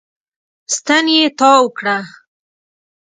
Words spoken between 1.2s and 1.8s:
تاو